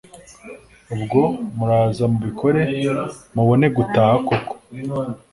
[0.93, 1.21] Ubwo
[1.57, 2.61] muraza mubikore
[3.33, 4.53] mubone gutaha koko